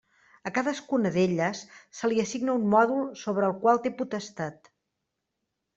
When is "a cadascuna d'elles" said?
0.49-1.61